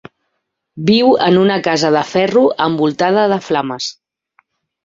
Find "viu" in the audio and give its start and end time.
0.87-1.11